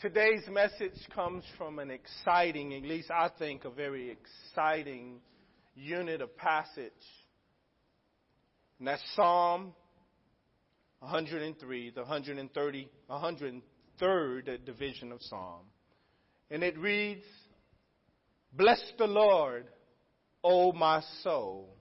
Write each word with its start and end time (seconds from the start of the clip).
Today's 0.00 0.48
message 0.50 0.98
comes 1.14 1.44
from 1.58 1.78
an 1.78 1.90
exciting, 1.90 2.72
at 2.72 2.84
least 2.84 3.10
I 3.10 3.28
think, 3.38 3.66
a 3.66 3.70
very 3.70 4.10
exciting 4.10 5.20
unit 5.74 6.22
of 6.22 6.34
passage. 6.38 6.90
And 8.78 8.88
that's 8.88 9.02
Psalm 9.14 9.74
103, 11.00 11.90
the 11.90 12.00
130, 12.00 12.88
103rd 13.10 14.64
division 14.64 15.12
of 15.12 15.20
Psalm. 15.20 15.66
And 16.50 16.62
it 16.62 16.78
reads, 16.78 17.26
Bless 18.54 18.82
the 18.96 19.06
Lord, 19.06 19.66
O 20.42 20.72
my 20.72 21.02
soul, 21.22 21.76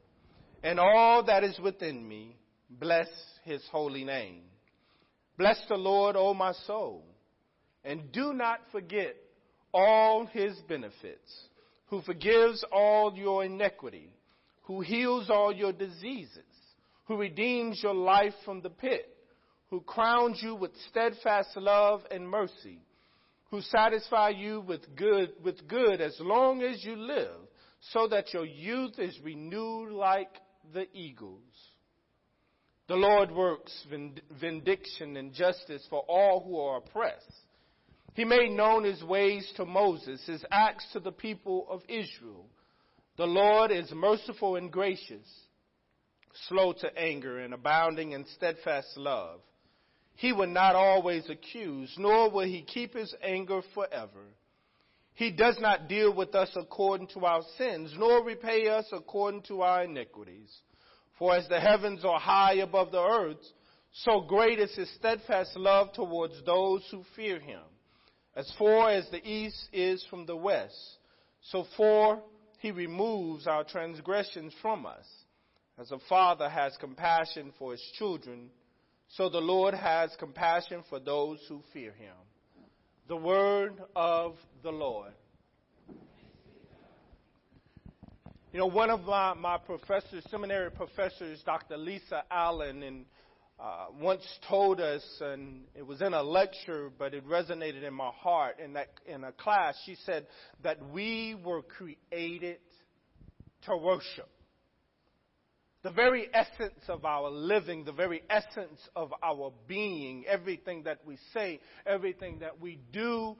and 0.62 0.78
all 0.78 1.24
that 1.24 1.46
is 1.46 1.58
within 1.58 2.06
me, 2.06 2.36
bless 2.70 3.08
his 3.46 3.64
holy 3.72 4.04
name. 4.04 4.42
Bless 5.38 5.62
the 5.70 5.78
Lord, 5.78 6.18
O 6.18 6.34
my 6.34 6.52
soul 6.68 7.06
and 7.84 8.12
do 8.12 8.34
not 8.34 8.60
forget 8.72 9.16
all 9.74 10.26
his 10.26 10.56
benefits, 10.68 11.48
who 11.88 12.02
forgives 12.02 12.64
all 12.72 13.14
your 13.16 13.44
iniquity, 13.44 14.12
who 14.64 14.82
heals 14.82 15.30
all 15.30 15.54
your 15.54 15.74
diseases, 15.74 16.44
who 17.06 17.18
redeems 17.18 17.82
your 17.82 17.94
life 17.96 18.34
from 18.46 18.62
the 18.62 18.70
pit, 18.70 19.16
who 19.70 19.82
crowns 19.82 20.40
you 20.42 20.56
with 20.56 20.72
steadfast 20.90 21.56
love 21.56 22.02
and 22.12 22.28
mercy, 22.28 22.80
who 23.52 23.62
satisfy 23.62 24.30
you 24.30 24.62
with 24.62 24.96
good, 24.96 25.32
with 25.44 25.68
good 25.68 26.02
as 26.02 26.16
long 26.20 26.62
as 26.62 26.84
you 26.84 26.96
live, 26.96 27.36
so 27.94 28.08
that 28.08 28.34
your 28.34 28.46
youth 28.46 29.00
is 29.00 29.18
renewed 29.24 29.92
like 29.92 30.30
the 30.74 30.86
eagles. 30.94 31.42
The 32.88 32.96
Lord 32.96 33.32
works 33.32 33.86
vindication 34.40 35.18
and 35.18 35.34
justice 35.34 35.86
for 35.90 36.04
all 36.08 36.44
who 36.44 36.60
are 36.60 36.78
oppressed. 36.78 37.24
He 38.20 38.26
made 38.26 38.52
known 38.52 38.84
his 38.84 39.02
ways 39.02 39.50
to 39.56 39.64
Moses, 39.64 40.22
his 40.26 40.44
acts 40.52 40.86
to 40.92 41.00
the 41.00 41.10
people 41.10 41.66
of 41.70 41.84
Israel. 41.88 42.48
The 43.16 43.26
Lord 43.26 43.72
is 43.72 43.90
merciful 43.94 44.58
and 44.58 44.70
gracious, 44.70 45.26
slow 46.50 46.74
to 46.82 47.00
anger 47.00 47.40
and 47.40 47.54
abounding 47.54 48.12
in 48.12 48.26
steadfast 48.36 48.98
love. 48.98 49.40
He 50.18 50.34
will 50.34 50.50
not 50.50 50.76
always 50.76 51.30
accuse, 51.30 51.96
nor 51.98 52.30
will 52.30 52.44
he 52.44 52.62
keep 52.62 52.94
his 52.94 53.16
anger 53.24 53.62
forever. 53.74 54.26
He 55.14 55.32
does 55.32 55.58
not 55.62 55.88
deal 55.88 56.14
with 56.14 56.36
us 56.36 56.52
according 56.58 57.08
to 57.14 57.24
our 57.24 57.44
sins, 57.58 57.94
nor 57.98 58.26
repay 58.26 58.68
us 58.68 58.88
according 58.92 59.44
to 59.44 59.62
our 59.62 59.86
iniquities. 59.86 60.54
For 61.18 61.38
as 61.38 61.48
the 61.48 61.62
heavens 61.62 62.04
are 62.04 62.20
high 62.20 62.56
above 62.56 62.92
the 62.92 63.02
earth, 63.02 63.46
so 63.94 64.20
great 64.20 64.60
is 64.60 64.76
his 64.76 64.94
steadfast 64.96 65.56
love 65.56 65.94
towards 65.94 66.44
those 66.44 66.86
who 66.92 67.06
fear 67.16 67.40
him. 67.40 67.62
As 68.40 68.50
far 68.58 68.92
as 68.92 69.06
the 69.10 69.22
east 69.30 69.68
is 69.74 70.02
from 70.10 70.26
the 70.26 70.36
west, 70.36 70.74
so 71.42 71.66
far 71.76 72.22
he 72.60 72.72
removes 72.72 73.48
our 73.48 73.66
transgressions 73.66 74.54
from 74.62 74.86
us. 74.86 75.06
As 75.78 75.92
a 75.92 76.00
father 76.08 76.48
has 76.48 76.78
compassion 76.80 77.52
for 77.60 77.74
his 77.74 77.84
children, 77.98 78.50
so 79.10 79.28
the 79.28 79.42
Lord 79.42 79.74
has 79.74 80.16
compassion 80.18 80.86
for 80.88 81.02
those 81.02 81.40
who 81.50 81.62
fear 81.74 81.92
him. 81.92 82.16
The 83.10 83.18
word 83.18 83.74
of 83.94 84.38
the 84.64 84.72
Lord. 84.72 85.12
You 88.54 88.60
know, 88.60 88.68
one 88.68 88.90
of 88.90 89.02
my, 89.02 89.34
my 89.34 89.58
professors, 89.58 90.24
seminary 90.32 90.72
professors, 90.72 91.44
Dr. 91.46 91.76
Lisa 91.76 92.24
Allen, 92.32 92.84
in 92.84 93.06
uh, 93.62 93.88
once 94.00 94.24
told 94.48 94.80
us, 94.80 95.04
and 95.20 95.62
it 95.76 95.86
was 95.86 96.02
in 96.02 96.14
a 96.14 96.24
lecture, 96.24 96.90
but 96.98 97.14
it 97.14 97.28
resonated 97.28 97.84
in 97.84 97.94
my 97.94 98.12
heart. 98.12 98.60
In 98.64 98.74
that 98.74 98.88
in 99.06 99.24
a 99.24 99.32
class, 99.34 99.76
she 99.86 99.96
said 100.06 100.28
that 100.64 100.78
we 100.92 101.36
were 101.44 101.62
created 101.62 102.60
to 103.66 103.76
worship. 103.76 104.30
The 105.82 105.92
very 105.92 106.28
essence 106.34 106.84
of 106.88 107.06
our 107.06 107.30
living, 107.30 107.86
the 107.86 107.92
very 107.92 108.22
essence 108.30 108.80
of 108.96 109.14
our 109.24 109.54
being, 109.68 110.26
everything 110.28 110.84
that 110.84 111.00
we 111.06 111.18
say, 111.34 111.60
everything 111.86 112.40
that 112.40 112.60
we 112.60 112.80
do, 112.92 113.36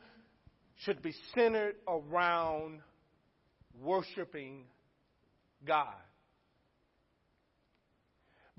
should 0.84 1.02
be 1.02 1.14
centered 1.36 1.76
around 1.88 2.80
worshiping 3.82 4.66
God. 5.66 5.96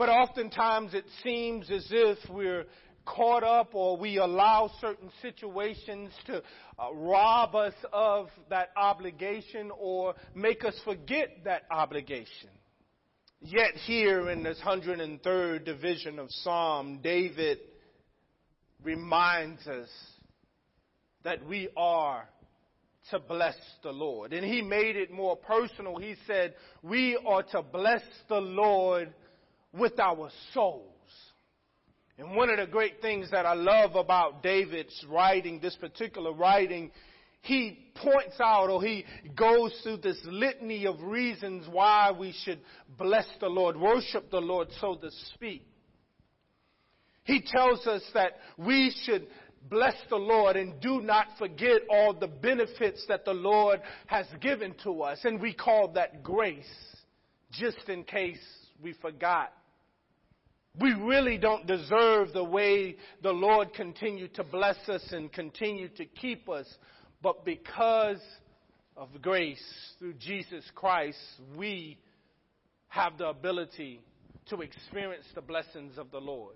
But 0.01 0.09
oftentimes 0.09 0.95
it 0.95 1.05
seems 1.23 1.71
as 1.71 1.87
if 1.91 2.17
we're 2.31 2.65
caught 3.05 3.45
up 3.45 3.75
or 3.75 3.99
we 3.99 4.17
allow 4.17 4.71
certain 4.81 5.11
situations 5.21 6.11
to 6.25 6.39
uh, 6.79 6.95
rob 6.95 7.55
us 7.55 7.75
of 7.93 8.31
that 8.49 8.71
obligation 8.79 9.71
or 9.79 10.15
make 10.35 10.65
us 10.65 10.75
forget 10.87 11.45
that 11.45 11.65
obligation. 11.71 12.49
Yet 13.43 13.75
here 13.75 14.31
in 14.31 14.43
this 14.43 14.59
103rd 14.65 15.67
division 15.67 16.19
of 16.19 16.31
Psalm, 16.31 17.01
David 17.03 17.59
reminds 18.83 19.67
us 19.67 19.91
that 21.25 21.45
we 21.45 21.69
are 21.77 22.27
to 23.11 23.19
bless 23.19 23.57
the 23.83 23.93
Lord. 23.93 24.33
And 24.33 24.47
he 24.47 24.63
made 24.63 24.97
it 24.97 25.11
more 25.11 25.37
personal. 25.37 25.99
He 25.99 26.15
said, 26.27 26.55
we 26.83 27.19
are 27.27 27.43
to 27.43 27.61
bless 27.61 28.03
the 28.31 28.41
Lord 28.41 29.13
with 29.73 29.99
our 29.99 30.31
souls. 30.53 30.87
And 32.19 32.37
one 32.37 32.51
of 32.51 32.59
the 32.59 32.67
great 32.67 33.01
things 33.01 33.31
that 33.31 33.47
I 33.47 33.55
love 33.55 33.95
about 33.95 34.43
David's 34.43 35.05
writing, 35.09 35.59
this 35.61 35.77
particular 35.77 36.33
writing, 36.33 36.91
he 37.41 37.93
points 37.95 38.39
out 38.41 38.69
or 38.69 38.83
he 38.83 39.07
goes 39.35 39.79
through 39.83 39.99
this 39.99 40.21
litany 40.25 40.87
of 40.87 41.01
reasons 41.01 41.67
why 41.71 42.13
we 42.13 42.35
should 42.45 42.61
bless 42.99 43.27
the 43.41 43.49
Lord, 43.49 43.77
worship 43.79 44.31
the 44.31 44.41
Lord, 44.41 44.69
so 44.81 44.97
to 44.97 45.11
speak. 45.35 45.67
He 47.25 47.41
tells 47.41 47.87
us 47.87 48.03
that 48.13 48.33
we 48.59 48.95
should 49.05 49.27
bless 49.71 49.95
the 50.11 50.17
Lord 50.17 50.57
and 50.57 50.79
do 50.81 51.01
not 51.01 51.27
forget 51.39 51.83
all 51.89 52.13
the 52.13 52.27
benefits 52.27 53.05
that 53.09 53.25
the 53.25 53.33
Lord 53.33 53.81
has 54.07 54.27
given 54.41 54.75
to 54.85 55.03
us. 55.03 55.21
And 55.25 55.41
we 55.41 55.55
call 55.55 55.93
that 55.95 56.23
grace, 56.23 56.65
just 57.51 57.89
in 57.89 58.05
case 58.05 58.43
we 58.83 58.93
forgot 58.95 59.53
we 60.79 60.93
really 60.93 61.37
don't 61.37 61.67
deserve 61.67 62.33
the 62.33 62.45
way 62.45 62.97
the 63.23 63.33
Lord 63.33 63.75
continued 63.75 64.35
to 64.35 64.45
bless 64.45 64.77
us 64.89 65.05
and 65.11 65.33
continue 65.33 65.89
to 65.89 66.05
keep 66.05 66.49
us, 66.49 66.67
but 67.23 67.45
because 67.45 68.21
of 68.97 69.09
grace 69.21 69.63
through 69.99 70.15
Jesus 70.15 70.65
Christ, 70.75 71.19
we 71.57 71.99
have 72.89 73.19
the 73.19 73.29
ability 73.29 74.01
to 74.49 74.61
experience 74.61 75.27
the 75.35 75.41
blessings 75.41 75.99
of 75.99 76.11
the 76.11 76.21
Lord. 76.21 76.55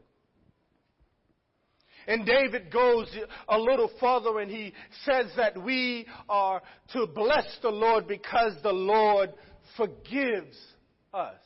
And 2.06 2.26
David 2.26 2.70
goes 2.70 3.08
a 3.48 3.58
little 3.58 3.90
further 3.98 4.40
and 4.40 4.50
he 4.50 4.74
says 5.04 5.26
that 5.36 5.60
we 5.60 6.06
are 6.28 6.60
to 6.92 7.06
bless 7.06 7.46
the 7.62 7.70
Lord 7.70 8.06
because 8.06 8.52
the 8.62 8.72
Lord 8.72 9.32
forgives 9.76 10.56
us. 11.14 11.40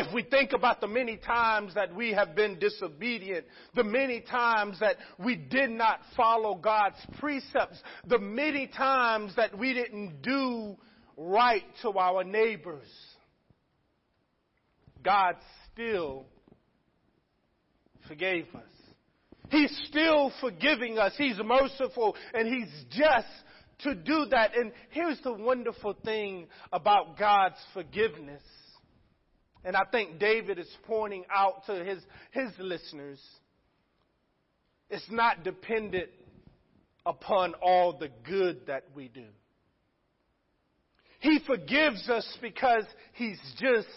If 0.00 0.14
we 0.14 0.22
think 0.22 0.52
about 0.52 0.80
the 0.80 0.86
many 0.86 1.16
times 1.16 1.74
that 1.74 1.92
we 1.92 2.12
have 2.12 2.36
been 2.36 2.60
disobedient, 2.60 3.46
the 3.74 3.82
many 3.82 4.20
times 4.20 4.78
that 4.78 4.94
we 5.18 5.34
did 5.34 5.70
not 5.70 5.98
follow 6.16 6.54
God's 6.54 7.04
precepts, 7.18 7.82
the 8.06 8.20
many 8.20 8.68
times 8.68 9.34
that 9.34 9.58
we 9.58 9.74
didn't 9.74 10.22
do 10.22 10.76
right 11.16 11.64
to 11.82 11.90
our 11.98 12.22
neighbors, 12.22 12.86
God 15.04 15.34
still 15.72 16.26
forgave 18.06 18.46
us. 18.54 18.62
He's 19.50 19.76
still 19.88 20.32
forgiving 20.40 20.96
us. 20.96 21.12
He's 21.18 21.40
merciful 21.44 22.14
and 22.34 22.46
He's 22.46 22.84
just 22.90 23.26
to 23.80 23.96
do 23.96 24.26
that. 24.30 24.56
And 24.56 24.70
here's 24.90 25.20
the 25.22 25.32
wonderful 25.32 25.96
thing 26.04 26.46
about 26.72 27.18
God's 27.18 27.58
forgiveness. 27.74 28.42
And 29.64 29.76
I 29.76 29.84
think 29.90 30.18
David 30.18 30.58
is 30.58 30.68
pointing 30.84 31.24
out 31.34 31.66
to 31.66 31.84
his, 31.84 32.02
his 32.30 32.50
listeners 32.58 33.20
it's 34.90 35.10
not 35.10 35.44
dependent 35.44 36.08
upon 37.04 37.54
all 37.54 37.98
the 37.98 38.08
good 38.24 38.66
that 38.66 38.84
we 38.94 39.08
do. 39.08 39.26
He 41.20 41.40
forgives 41.46 42.08
us 42.08 42.26
because 42.40 42.84
He's 43.12 43.40
just 43.60 43.88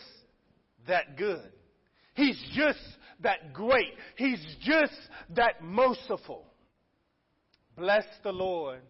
that 0.88 1.18
good. 1.18 1.52
He's 2.16 2.42
just 2.54 2.80
that 3.22 3.54
great. 3.54 3.94
He's 4.18 4.44
just 4.62 4.98
that 5.36 5.64
merciful. 5.64 6.46
Bless 7.78 8.06
the 8.24 8.32
Lord, 8.32 8.82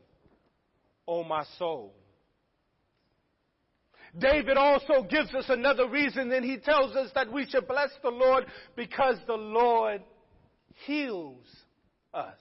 O 1.07 1.23
my 1.23 1.43
soul. 1.59 1.93
David 4.17 4.57
also 4.57 5.03
gives 5.09 5.33
us 5.33 5.45
another 5.47 5.87
reason 5.87 6.31
and 6.31 6.43
he 6.43 6.57
tells 6.57 6.95
us 6.95 7.09
that 7.15 7.31
we 7.31 7.45
should 7.45 7.67
bless 7.67 7.89
the 8.03 8.09
Lord 8.09 8.45
because 8.75 9.15
the 9.25 9.33
Lord 9.33 10.01
heals 10.85 11.45
us. 12.13 12.35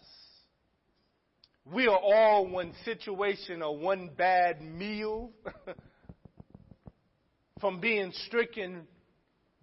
we 1.64 1.86
are 1.86 1.98
all 1.98 2.46
one 2.48 2.72
situation 2.84 3.62
or 3.62 3.76
one 3.76 4.10
bad 4.16 4.60
meal 4.60 5.30
from 7.60 7.78
being 7.80 8.12
stricken 8.26 8.88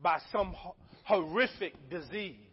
by 0.01 0.19
some 0.31 0.56
horrific 1.04 1.74
disease. 1.89 2.46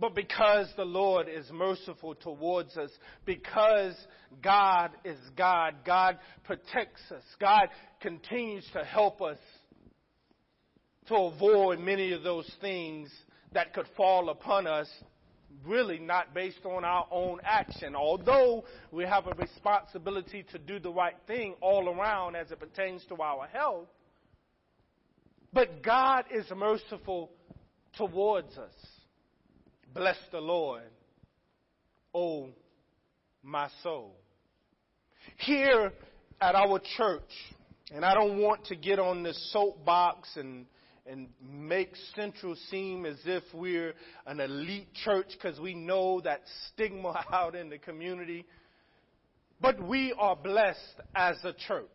But 0.00 0.14
because 0.14 0.66
the 0.76 0.84
Lord 0.84 1.28
is 1.28 1.44
merciful 1.52 2.14
towards 2.14 2.74
us, 2.78 2.90
because 3.26 3.94
God 4.42 4.92
is 5.04 5.18
God, 5.36 5.74
God 5.84 6.18
protects 6.44 7.02
us, 7.14 7.22
God 7.38 7.68
continues 8.00 8.66
to 8.72 8.82
help 8.82 9.20
us 9.20 9.36
to 11.08 11.14
avoid 11.14 11.80
many 11.80 12.12
of 12.12 12.22
those 12.22 12.50
things 12.62 13.10
that 13.52 13.74
could 13.74 13.86
fall 13.94 14.30
upon 14.30 14.66
us, 14.66 14.88
really 15.66 15.98
not 15.98 16.32
based 16.32 16.64
on 16.64 16.82
our 16.84 17.06
own 17.10 17.38
action. 17.44 17.94
Although 17.94 18.64
we 18.90 19.04
have 19.04 19.26
a 19.26 19.34
responsibility 19.34 20.46
to 20.52 20.58
do 20.58 20.78
the 20.78 20.90
right 20.90 21.16
thing 21.26 21.56
all 21.60 21.90
around 21.90 22.36
as 22.36 22.50
it 22.50 22.58
pertains 22.58 23.04
to 23.08 23.20
our 23.20 23.46
health, 23.48 23.88
but 25.52 25.82
God 25.82 26.24
is 26.32 26.46
merciful 26.56 27.32
towards 27.96 28.56
us. 28.56 28.72
Bless 29.92 30.16
the 30.30 30.40
Lord, 30.40 30.84
oh 32.14 32.50
my 33.42 33.68
soul. 33.82 34.14
Here 35.38 35.92
at 36.40 36.54
our 36.54 36.80
church, 36.96 37.22
and 37.92 38.04
I 38.04 38.14
don't 38.14 38.38
want 38.40 38.66
to 38.66 38.76
get 38.76 39.00
on 39.00 39.24
this 39.24 39.50
soapbox 39.52 40.36
and 40.36 40.66
and 41.06 41.28
make 41.42 41.90
Central 42.14 42.54
seem 42.70 43.04
as 43.04 43.16
if 43.24 43.42
we're 43.52 43.94
an 44.26 44.38
elite 44.38 44.94
church 45.04 45.26
because 45.32 45.58
we 45.58 45.74
know 45.74 46.20
that 46.20 46.42
stigma 46.68 47.24
out 47.32 47.56
in 47.56 47.68
the 47.68 47.78
community. 47.78 48.46
But 49.60 49.82
we 49.82 50.14
are 50.16 50.36
blessed 50.36 51.00
as 51.16 51.36
a 51.42 51.52
church. 51.52 51.88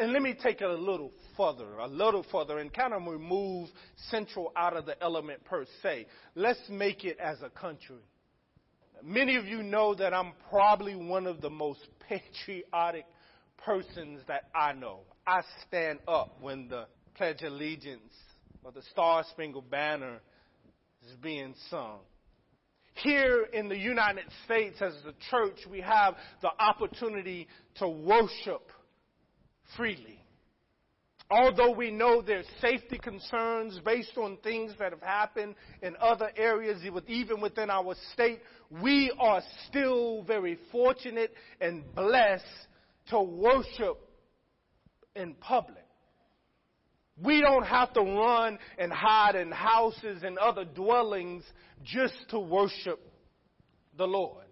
And 0.00 0.14
let 0.14 0.22
me 0.22 0.32
take 0.32 0.62
it 0.62 0.66
a 0.66 0.72
little 0.72 1.12
further, 1.36 1.76
a 1.78 1.86
little 1.86 2.24
further, 2.32 2.58
and 2.58 2.72
kind 2.72 2.94
of 2.94 3.06
remove 3.06 3.68
Central 4.10 4.50
out 4.56 4.74
of 4.74 4.86
the 4.86 5.00
element 5.02 5.44
per 5.44 5.66
se. 5.82 6.06
Let's 6.34 6.62
make 6.70 7.04
it 7.04 7.18
as 7.20 7.36
a 7.42 7.50
country. 7.50 7.98
Many 9.04 9.36
of 9.36 9.44
you 9.44 9.62
know 9.62 9.94
that 9.94 10.14
I'm 10.14 10.32
probably 10.48 10.96
one 10.96 11.26
of 11.26 11.42
the 11.42 11.50
most 11.50 11.80
patriotic 12.08 13.04
persons 13.58 14.22
that 14.26 14.44
I 14.54 14.72
know. 14.72 15.00
I 15.26 15.42
stand 15.68 15.98
up 16.08 16.38
when 16.40 16.68
the 16.68 16.86
Pledge 17.14 17.42
of 17.42 17.52
Allegiance 17.52 18.14
or 18.64 18.72
the 18.72 18.82
Star 18.92 19.22
Spangled 19.32 19.70
Banner 19.70 20.20
is 21.06 21.14
being 21.22 21.54
sung. 21.68 21.98
Here 22.94 23.46
in 23.52 23.68
the 23.68 23.76
United 23.76 24.24
States, 24.46 24.80
as 24.80 24.94
a 25.06 25.12
church, 25.30 25.58
we 25.70 25.82
have 25.82 26.14
the 26.40 26.50
opportunity 26.58 27.48
to 27.76 27.88
worship 27.88 28.62
freely. 29.76 30.20
Although 31.30 31.70
we 31.70 31.92
know 31.92 32.22
there's 32.22 32.46
safety 32.60 32.98
concerns 32.98 33.78
based 33.84 34.16
on 34.16 34.36
things 34.42 34.72
that 34.80 34.90
have 34.90 35.02
happened 35.02 35.54
in 35.80 35.94
other 36.00 36.30
areas, 36.36 36.82
even 37.06 37.40
within 37.40 37.70
our 37.70 37.94
state, 38.12 38.40
we 38.82 39.12
are 39.20 39.40
still 39.68 40.24
very 40.24 40.58
fortunate 40.72 41.32
and 41.60 41.84
blessed 41.94 42.44
to 43.10 43.20
worship 43.22 43.96
in 45.14 45.34
public. 45.34 45.76
We 47.22 47.40
don't 47.40 47.66
have 47.66 47.92
to 47.92 48.00
run 48.00 48.58
and 48.76 48.92
hide 48.92 49.36
in 49.36 49.52
houses 49.52 50.22
and 50.24 50.36
other 50.36 50.64
dwellings 50.64 51.44
just 51.84 52.14
to 52.30 52.40
worship 52.40 52.98
the 53.96 54.06
Lord. 54.06 54.46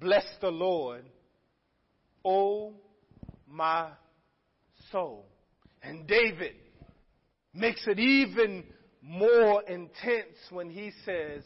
Bless 0.00 0.24
the 0.40 0.50
Lord, 0.50 1.04
oh 2.24 2.72
my 3.46 3.90
And 5.82 6.06
David 6.06 6.54
makes 7.52 7.86
it 7.86 7.98
even 7.98 8.64
more 9.02 9.62
intense 9.62 10.36
when 10.50 10.70
he 10.70 10.92
says, 11.04 11.42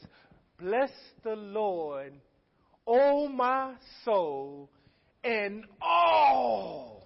Bless 0.61 0.91
the 1.25 1.35
Lord, 1.35 2.13
O 2.87 3.29
my 3.29 3.75
soul, 4.05 4.71
and 5.25 5.65
all 5.81 6.99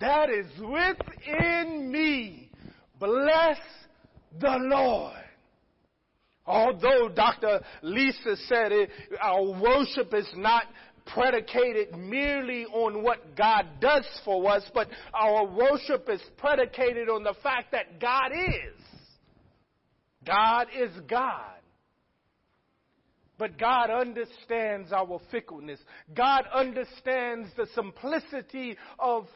that 0.00 0.30
is 0.30 0.46
within 0.60 1.90
me. 1.90 2.50
Bless 3.00 3.58
the 4.40 4.56
Lord. 4.60 5.14
Although 6.46 7.10
Dr. 7.14 7.60
Lisa 7.82 8.36
said 8.48 8.72
it, 8.72 8.90
our 9.20 9.42
worship 9.60 10.14
is 10.14 10.28
not 10.34 10.64
predicated 11.08 11.96
merely 11.96 12.64
on 12.66 13.02
what 13.02 13.36
God 13.36 13.66
does 13.80 14.06
for 14.24 14.50
us, 14.50 14.62
but 14.74 14.88
our 15.14 15.46
worship 15.46 16.08
is 16.08 16.20
predicated 16.36 17.08
on 17.08 17.22
the 17.22 17.34
fact 17.42 17.72
that 17.72 18.00
God 18.00 18.32
is. 18.32 18.82
God 20.26 20.68
is 20.76 20.90
God. 21.08 21.54
But 23.38 23.56
God 23.56 23.90
understands 23.90 24.92
our 24.92 25.20
fickleness. 25.30 25.78
God 26.14 26.44
understands 26.52 27.48
the 27.56 27.66
simplicity 27.74 28.76
of 28.98 29.26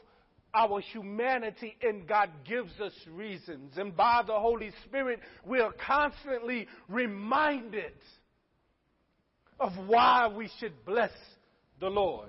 our 0.55 0.81
humanity 0.81 1.77
and 1.83 2.07
God 2.07 2.29
gives 2.45 2.73
us 2.81 2.93
reasons. 3.11 3.75
And 3.77 3.97
by 3.97 4.23
the 4.27 4.35
Holy 4.35 4.73
Spirit, 4.85 5.21
we 5.47 5.61
are 5.61 5.73
constantly 5.73 6.67
reminded 6.89 7.93
of 9.61 9.73
why 9.87 10.29
we 10.29 10.51
should 10.59 10.85
bless 10.85 11.13
the 11.83 11.91
Lord. 11.91 12.29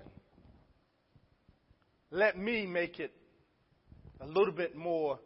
Let 2.10 2.40
me 2.40 2.66
make 2.66 3.00
it 3.00 3.14
a 4.20 4.26
little 4.26 4.52
bit 4.52 4.76
more 4.76 5.20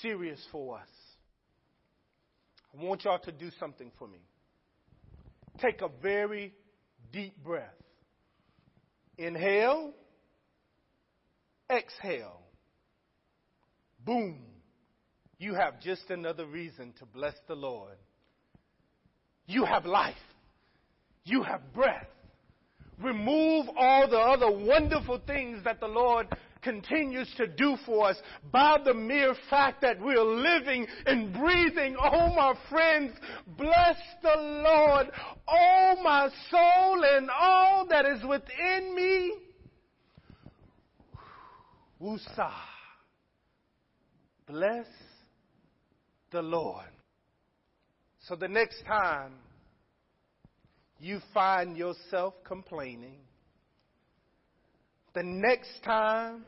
serious 0.00 0.40
for 0.50 0.78
us. 0.78 0.88
I 2.72 2.82
want 2.82 3.04
y'all 3.04 3.18
to 3.18 3.32
do 3.32 3.50
something 3.60 3.92
for 3.98 4.08
me. 4.08 4.20
Take 5.60 5.82
a 5.82 5.90
very 6.00 6.54
deep 7.12 7.36
breath. 7.44 7.74
Inhale 9.18 9.92
exhale, 11.70 12.40
boom, 14.06 14.38
you 15.38 15.52
have 15.52 15.82
just 15.82 16.08
another 16.08 16.46
reason 16.46 16.94
to 16.98 17.04
bless 17.04 17.34
the 17.46 17.54
Lord. 17.54 17.96
You 19.46 19.66
have 19.66 19.84
life. 19.84 20.14
You 21.24 21.42
have 21.42 21.74
breath. 21.74 22.06
Remove 23.00 23.66
all 23.76 24.08
the 24.08 24.18
other 24.18 24.50
wonderful 24.50 25.20
things 25.26 25.64
that 25.64 25.80
the 25.80 25.86
Lord 25.86 26.28
continues 26.62 27.28
to 27.36 27.46
do 27.46 27.76
for 27.84 28.08
us 28.08 28.16
by 28.52 28.78
the 28.84 28.94
mere 28.94 29.34
fact 29.50 29.82
that 29.82 30.00
we're 30.00 30.22
living 30.22 30.86
and 31.06 31.32
breathing. 31.32 31.96
Oh, 32.00 32.28
my 32.34 32.54
friends, 32.70 33.12
bless 33.58 33.96
the 34.22 34.36
Lord, 34.36 35.10
oh, 35.48 35.94
my 36.02 36.28
soul, 36.50 37.04
and 37.04 37.28
all 37.30 37.86
that 37.88 38.06
is 38.06 38.22
within 38.24 38.94
me. 38.94 39.32
Wusa. 42.00 42.52
Bless 44.46 44.86
the 46.30 46.42
Lord. 46.42 46.86
So 48.20 48.36
the 48.36 48.48
next 48.48 48.82
time 48.86 49.32
you 51.02 51.18
find 51.34 51.76
yourself 51.76 52.34
complaining, 52.44 53.18
the 55.14 55.22
next 55.22 55.82
time 55.84 56.44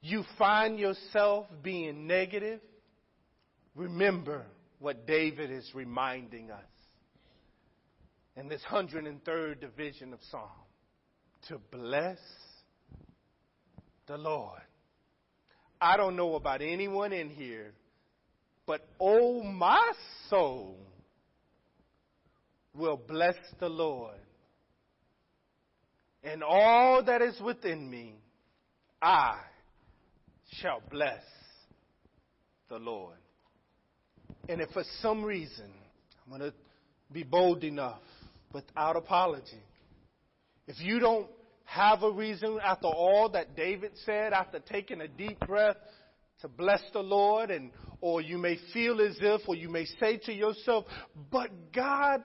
you 0.00 0.24
find 0.38 0.78
yourself 0.78 1.46
being 1.62 2.06
negative, 2.06 2.60
remember 3.74 4.46
what 4.78 5.06
David 5.06 5.50
is 5.50 5.70
reminding 5.74 6.50
us 6.50 6.62
in 8.36 8.48
this 8.48 8.62
103rd 8.70 9.60
division 9.60 10.14
of 10.14 10.18
Psalm 10.30 10.48
to 11.48 11.58
bless 11.70 12.18
the 14.06 14.16
Lord. 14.16 14.62
I 15.78 15.98
don't 15.98 16.16
know 16.16 16.36
about 16.36 16.62
anyone 16.62 17.12
in 17.12 17.28
here, 17.28 17.74
but 18.66 18.88
oh, 18.98 19.42
my 19.42 19.92
soul 20.30 20.78
will 22.74 22.96
bless 22.96 23.36
the 23.60 23.68
Lord. 23.68 24.16
And 26.22 26.42
all 26.42 27.04
that 27.04 27.22
is 27.22 27.38
within 27.40 27.88
me, 27.88 28.16
I 29.00 29.36
shall 30.60 30.82
bless 30.90 31.22
the 32.68 32.78
Lord. 32.78 33.16
And 34.48 34.60
if 34.60 34.70
for 34.70 34.84
some 35.00 35.22
reason, 35.22 35.70
I'm 36.24 36.38
going 36.38 36.50
to 36.50 36.56
be 37.12 37.22
bold 37.22 37.64
enough 37.64 38.00
without 38.52 38.96
apology, 38.96 39.62
if 40.66 40.80
you 40.80 40.98
don't 40.98 41.28
have 41.64 42.02
a 42.02 42.10
reason 42.10 42.58
after 42.64 42.86
all 42.86 43.28
that 43.30 43.56
David 43.56 43.92
said, 44.04 44.32
after 44.32 44.58
taking 44.60 45.00
a 45.00 45.08
deep 45.08 45.38
breath 45.40 45.76
to 46.40 46.48
bless 46.48 46.82
the 46.92 47.00
Lord, 47.00 47.50
and 47.50 47.70
or 48.00 48.20
you 48.20 48.38
may 48.38 48.58
feel 48.72 49.00
as 49.00 49.16
if, 49.20 49.48
or 49.48 49.54
you 49.54 49.68
may 49.68 49.84
say 50.00 50.18
to 50.24 50.32
yourself, 50.32 50.84
but 51.30 51.50
God, 51.72 52.22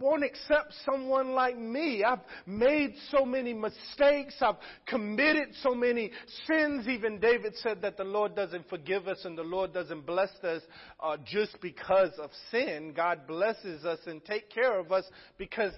won't 0.00 0.24
accept 0.24 0.74
someone 0.84 1.32
like 1.32 1.58
me. 1.58 2.02
I've 2.02 2.20
made 2.46 2.94
so 3.10 3.24
many 3.24 3.52
mistakes. 3.52 4.34
I've 4.40 4.56
committed 4.86 5.48
so 5.62 5.74
many 5.74 6.10
sins. 6.46 6.88
Even 6.88 7.20
David 7.20 7.54
said 7.56 7.82
that 7.82 7.96
the 7.96 8.04
Lord 8.04 8.34
doesn't 8.34 8.68
forgive 8.68 9.06
us 9.06 9.24
and 9.24 9.36
the 9.36 9.42
Lord 9.42 9.72
doesn't 9.72 10.06
bless 10.06 10.30
us 10.42 10.62
uh, 10.98 11.16
just 11.24 11.60
because 11.60 12.12
of 12.18 12.30
sin. 12.50 12.94
God 12.96 13.26
blesses 13.26 13.84
us 13.84 13.98
and 14.06 14.24
take 14.24 14.50
care 14.50 14.80
of 14.80 14.90
us 14.90 15.04
because 15.36 15.72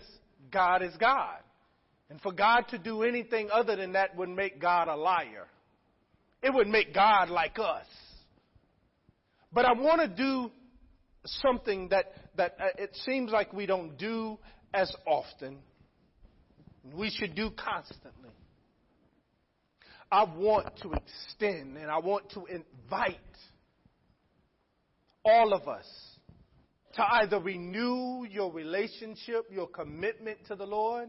God 0.51 0.83
is 0.83 0.95
God. 0.99 1.39
And 2.09 2.21
for 2.21 2.33
God 2.33 2.67
to 2.69 2.79
do 2.79 3.03
anything 3.03 3.49
other 3.53 3.75
than 3.75 3.93
that 3.95 4.17
would 4.17 4.29
make 4.29 4.61
God 4.61 4.89
a 4.89 4.95
liar. 4.97 5.47
It 6.43 6.53
would 6.53 6.69
make 6.69 6.95
God 6.95 7.31
like 7.31 7.59
us. 7.59 7.87
But 9.53 9.65
I 9.65 9.73
want 9.73 10.01
to 10.01 10.09
do 10.09 10.51
something 11.25 11.89
that, 11.89 12.13
that 12.37 12.57
uh, 12.61 12.67
it 12.79 12.97
seems 13.05 13.31
like 13.31 13.53
we 13.53 13.67
don't 13.67 13.97
do 13.97 14.39
as 14.75 14.93
often. 15.07 15.59
We 16.95 17.11
should 17.11 17.35
do 17.35 17.51
constantly. 17.51 18.31
I 20.11 20.25
want 20.25 20.77
to 20.83 20.93
extend 20.93 21.79
and 21.79 21.91
I 21.91 21.99
want 21.99 22.31
to 22.33 22.45
invite 22.45 23.17
all 25.25 25.55
of 25.55 25.69
us 25.69 25.87
to 26.95 27.03
either 27.03 27.39
renew 27.39 28.27
your 28.29 28.53
relationship, 28.53 29.47
your 29.51 29.69
commitment 29.69 30.39
to 30.49 30.57
the 30.57 30.67
Lord, 30.67 31.09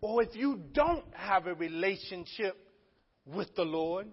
or 0.00 0.22
if 0.22 0.34
you 0.34 0.60
don't 0.72 1.04
have 1.12 1.46
a 1.46 1.54
relationship 1.54 2.56
with 3.26 3.54
the 3.56 3.64
Lord, 3.64 4.06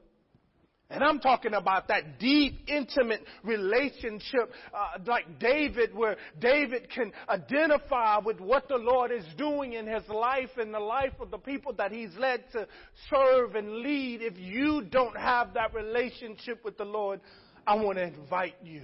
and 0.91 1.03
I'm 1.03 1.19
talking 1.19 1.53
about 1.53 1.87
that 1.87 2.19
deep, 2.19 2.59
intimate 2.67 3.21
relationship 3.43 4.51
uh, 4.73 4.99
like 5.05 5.39
David, 5.39 5.95
where 5.95 6.17
David 6.39 6.89
can 6.89 7.13
identify 7.29 8.17
with 8.17 8.39
what 8.41 8.67
the 8.67 8.75
Lord 8.75 9.11
is 9.11 9.23
doing 9.37 9.73
in 9.73 9.87
his 9.87 10.07
life 10.09 10.49
and 10.57 10.73
the 10.73 10.79
life 10.79 11.13
of 11.21 11.31
the 11.31 11.37
people 11.37 11.73
that 11.73 11.91
he's 11.91 12.13
led 12.17 12.43
to 12.51 12.67
serve 13.09 13.55
and 13.55 13.77
lead. 13.77 14.21
If 14.21 14.37
you 14.37 14.81
don't 14.83 15.17
have 15.17 15.53
that 15.53 15.73
relationship 15.73 16.63
with 16.65 16.77
the 16.77 16.85
Lord, 16.85 17.21
I 17.65 17.75
want 17.75 17.97
to 17.97 18.03
invite 18.03 18.55
you 18.61 18.83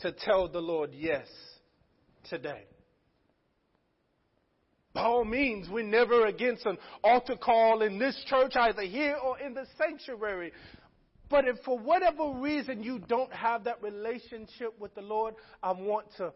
to 0.00 0.12
tell 0.12 0.48
the 0.48 0.60
Lord 0.60 0.90
yes 0.92 1.26
today. 2.28 2.64
By 4.96 5.02
all 5.02 5.26
means, 5.26 5.68
we're 5.68 5.84
never 5.84 6.24
against 6.24 6.64
an 6.64 6.78
altar 7.04 7.36
call 7.36 7.82
in 7.82 7.98
this 7.98 8.18
church, 8.28 8.56
either 8.56 8.80
here 8.80 9.18
or 9.22 9.38
in 9.38 9.52
the 9.52 9.66
sanctuary. 9.76 10.52
But 11.28 11.46
if 11.46 11.58
for 11.66 11.78
whatever 11.78 12.30
reason 12.30 12.82
you 12.82 13.00
don't 13.00 13.30
have 13.30 13.64
that 13.64 13.82
relationship 13.82 14.72
with 14.80 14.94
the 14.94 15.02
Lord, 15.02 15.34
I 15.62 15.72
want 15.72 16.06
to 16.16 16.32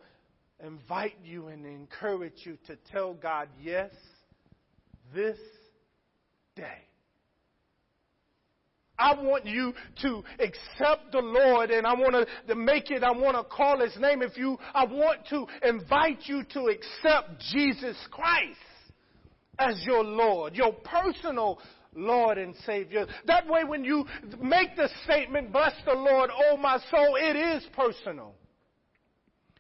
invite 0.63 1.17
you 1.25 1.47
and 1.47 1.65
encourage 1.65 2.45
you 2.45 2.59
to 2.67 2.77
tell 2.93 3.15
God 3.15 3.49
yes 3.63 3.93
this 5.15 5.39
day. 6.55 6.85
I 9.01 9.15
want 9.21 9.47
you 9.47 9.73
to 10.03 10.23
accept 10.39 11.13
the 11.13 11.21
Lord 11.21 11.71
and 11.71 11.87
I 11.87 11.95
want 11.95 12.29
to 12.47 12.55
make 12.55 12.91
it, 12.91 13.03
I 13.03 13.11
want 13.11 13.37
to 13.37 13.45
call 13.45 13.81
his 13.81 13.97
name. 13.99 14.23
If 14.23 14.37
you, 14.37 14.59
I 14.75 14.85
want 14.85 15.27
to 15.31 15.47
invite 15.63 16.21
you 16.25 16.45
to 16.53 16.67
accept 16.67 17.41
Jesus 17.53 17.97
Christ 18.11 18.59
as 19.59 19.83
your 19.85 20.05
Lord, 20.05 20.55
your 20.55 20.73
personal 20.73 21.59
Lord 21.95 22.39
and 22.39 22.55
Savior. 22.67 23.07
That 23.27 23.47
way 23.49 23.65
when 23.65 23.85
you 23.85 24.07
make 24.41 24.77
the 24.77 24.89
statement, 25.05 25.53
bless 25.53 25.75
the 25.85 25.95
Lord, 25.95 26.31
oh 26.35 26.57
my 26.57 26.79
soul, 26.91 27.17
it 27.17 27.37
is 27.37 27.67
personal. 27.75 28.35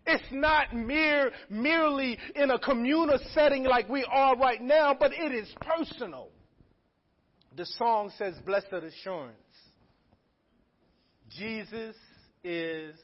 It's 0.06 0.24
not 0.32 0.74
mere, 0.74 1.30
merely 1.50 2.18
in 2.34 2.50
a 2.50 2.58
communal 2.58 3.18
setting 3.34 3.64
like 3.64 3.88
we 3.88 4.04
are 4.10 4.36
right 4.36 4.60
now, 4.60 4.96
but 4.98 5.12
it 5.12 5.32
is 5.32 5.48
personal. 5.60 6.28
The 7.60 7.66
song 7.66 8.10
says, 8.16 8.32
Blessed 8.46 8.72
Assurance. 8.72 9.36
Jesus 11.28 11.94
is 12.42 12.94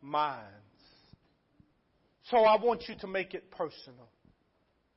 mine. 0.00 0.40
So 2.30 2.38
I 2.38 2.58
want 2.58 2.84
you 2.88 2.94
to 3.02 3.06
make 3.06 3.34
it 3.34 3.50
personal. 3.50 4.08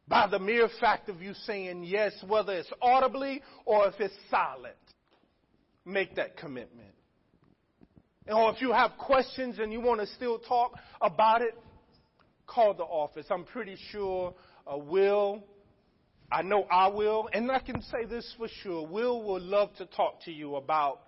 By 0.07 0.27
the 0.27 0.39
mere 0.39 0.69
fact 0.79 1.09
of 1.09 1.21
you 1.21 1.33
saying 1.33 1.83
yes, 1.83 2.13
whether 2.25 2.53
it's 2.53 2.71
audibly 2.81 3.41
or 3.65 3.89
if 3.89 3.95
it's 3.99 4.15
silent, 4.31 4.77
make 5.83 6.15
that 6.15 6.37
commitment. 6.37 6.95
Or 8.29 8.53
if 8.53 8.61
you 8.61 8.71
have 8.71 8.91
questions 8.97 9.59
and 9.59 9.73
you 9.73 9.81
want 9.81 9.99
to 9.99 10.07
still 10.07 10.39
talk 10.39 10.71
about 11.01 11.41
it, 11.41 11.53
call 12.47 12.75
the 12.75 12.83
office. 12.83 13.25
I'm 13.29 13.43
pretty 13.43 13.75
sure 13.91 14.33
uh, 14.65 14.77
Will 14.77 15.43
I 16.33 16.41
know 16.41 16.63
I 16.63 16.87
will, 16.87 17.29
and 17.31 17.51
I 17.51 17.59
can 17.59 17.83
say 17.83 18.05
this 18.09 18.33
for 18.39 18.47
sure. 18.63 18.87
Will 18.87 19.21
will 19.21 19.39
love 19.39 19.69
to 19.75 19.85
talk 19.85 20.23
to 20.23 20.31
you 20.31 20.55
about 20.55 21.01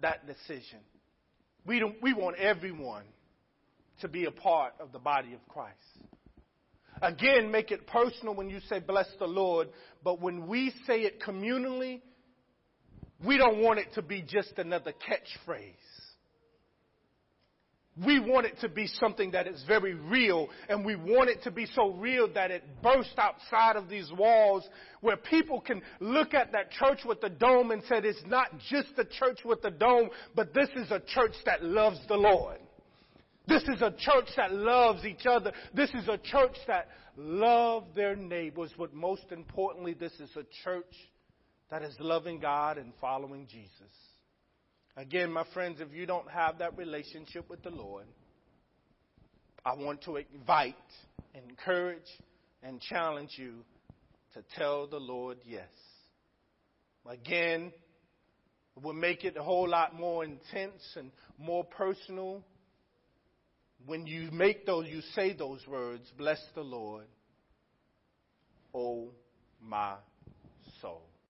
that 0.00 0.26
decision. 0.26 0.78
We, 1.66 1.78
don't, 1.78 1.96
we 2.02 2.14
want 2.14 2.38
everyone 2.38 3.04
to 4.00 4.08
be 4.08 4.24
a 4.24 4.30
part 4.30 4.72
of 4.80 4.90
the 4.90 4.98
body 4.98 5.34
of 5.34 5.46
Christ. 5.46 5.76
Again, 7.02 7.50
make 7.50 7.70
it 7.70 7.86
personal 7.86 8.34
when 8.34 8.48
you 8.48 8.60
say 8.70 8.78
bless 8.78 9.08
the 9.18 9.26
Lord, 9.26 9.68
but 10.02 10.22
when 10.22 10.46
we 10.46 10.72
say 10.86 11.00
it 11.00 11.20
communally, 11.20 12.00
we 13.24 13.36
don't 13.36 13.58
want 13.58 13.78
it 13.78 13.88
to 13.96 14.02
be 14.02 14.22
just 14.22 14.54
another 14.56 14.92
catchphrase. 14.92 15.74
We 18.00 18.20
want 18.20 18.46
it 18.46 18.58
to 18.60 18.70
be 18.70 18.86
something 18.86 19.32
that 19.32 19.46
is 19.46 19.62
very 19.66 19.92
real, 19.92 20.48
and 20.70 20.82
we 20.84 20.96
want 20.96 21.28
it 21.28 21.42
to 21.42 21.50
be 21.50 21.66
so 21.66 21.90
real 21.90 22.32
that 22.32 22.50
it 22.50 22.64
bursts 22.82 23.12
outside 23.18 23.76
of 23.76 23.90
these 23.90 24.10
walls 24.16 24.66
where 25.02 25.18
people 25.18 25.60
can 25.60 25.82
look 26.00 26.32
at 26.32 26.52
that 26.52 26.70
church 26.70 27.00
with 27.04 27.20
the 27.20 27.28
dome 27.28 27.70
and 27.70 27.82
say 27.82 27.96
it's 27.98 28.22
not 28.26 28.48
just 28.70 28.88
a 28.96 29.04
church 29.04 29.40
with 29.44 29.60
the 29.60 29.70
dome, 29.70 30.08
but 30.34 30.54
this 30.54 30.70
is 30.74 30.90
a 30.90 31.00
church 31.00 31.34
that 31.44 31.62
loves 31.62 31.98
the 32.08 32.16
Lord. 32.16 32.58
This 33.46 33.62
is 33.64 33.82
a 33.82 33.90
church 33.98 34.28
that 34.36 34.54
loves 34.54 35.04
each 35.04 35.26
other. 35.26 35.52
This 35.74 35.90
is 35.90 36.08
a 36.08 36.16
church 36.16 36.56
that 36.68 36.88
loves 37.16 37.94
their 37.94 38.16
neighbors, 38.16 38.70
but 38.78 38.94
most 38.94 39.26
importantly, 39.32 39.92
this 39.92 40.12
is 40.12 40.30
a 40.36 40.44
church 40.64 40.94
that 41.70 41.82
is 41.82 41.94
loving 41.98 42.38
God 42.38 42.78
and 42.78 42.92
following 43.00 43.46
Jesus. 43.46 43.70
Again, 44.96 45.32
my 45.32 45.44
friends, 45.54 45.80
if 45.80 45.92
you 45.92 46.06
don't 46.06 46.30
have 46.30 46.58
that 46.58 46.76
relationship 46.76 47.48
with 47.48 47.62
the 47.62 47.70
Lord, 47.70 48.04
I 49.64 49.74
want 49.74 50.02
to 50.02 50.16
invite, 50.16 50.74
encourage, 51.34 52.02
and 52.62 52.80
challenge 52.80 53.30
you 53.36 53.64
to 54.34 54.44
tell 54.56 54.86
the 54.86 54.98
Lord 54.98 55.38
yes. 55.46 55.68
Again, 57.08 57.72
it 58.76 58.82
will 58.82 58.92
make 58.92 59.24
it 59.24 59.36
a 59.36 59.42
whole 59.42 59.68
lot 59.68 59.94
more 59.98 60.24
intense 60.24 60.82
and 60.96 61.10
more 61.38 61.64
personal 61.64 62.42
when 63.86 64.06
you 64.06 64.30
make 64.30 64.66
those, 64.66 64.86
you 64.88 65.00
say 65.14 65.32
those 65.32 65.66
words, 65.66 66.04
bless 66.16 66.40
the 66.54 66.62
Lord, 66.62 67.06
oh 68.74 69.08
my 69.60 69.94